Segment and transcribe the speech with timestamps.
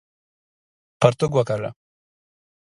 [0.99, 1.71] پرتوګ وکاږه!